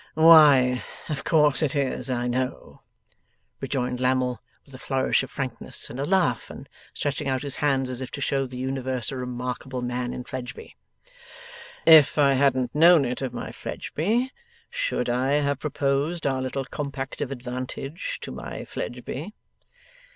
'Why 0.15 0.81
of 1.09 1.23
course 1.23 1.61
it 1.61 1.75
is, 1.75 2.09
I 2.09 2.25
know!' 2.27 2.81
rejoined 3.59 3.99
Lammle, 3.99 4.41
with 4.65 4.73
a 4.73 4.79
flourish 4.79 5.21
of 5.21 5.29
frankness, 5.29 5.91
and 5.91 5.99
a 5.99 6.05
laugh, 6.05 6.49
and 6.49 6.67
stretching 6.91 7.27
out 7.27 7.43
his 7.43 7.57
hands 7.57 7.87
as 7.87 8.01
if 8.01 8.09
to 8.13 8.19
show 8.19 8.47
the 8.47 8.57
universe 8.57 9.11
a 9.11 9.15
remarkable 9.15 9.83
man 9.83 10.11
in 10.11 10.23
Fledgeby. 10.23 10.75
'If 11.85 12.17
I 12.17 12.33
hadn't 12.33 12.73
known 12.73 13.05
it 13.05 13.21
of 13.21 13.31
my 13.31 13.51
Fledgeby, 13.51 14.31
should 14.71 15.07
I 15.07 15.33
have 15.33 15.59
proposed 15.59 16.25
our 16.25 16.41
little 16.41 16.65
compact 16.65 17.21
of 17.21 17.29
advantage, 17.31 18.17
to 18.21 18.31
my 18.31 18.65
Fledgeby? 18.65 19.35